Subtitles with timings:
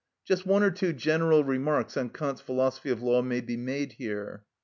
[0.25, 4.43] Just one or two general remarks on Kant's "Philosophy of Law" may be made here.